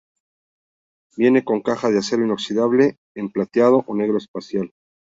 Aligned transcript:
Viene 1.15 1.43
con 1.43 1.61
caja 1.61 1.89
de 1.91 1.99
acero 1.99 2.23
inoxidable 2.25 2.97
en 3.15 3.31
plateado 3.31 3.83
o 3.85 3.95
negro 3.95 4.17
espacial. 4.17 4.71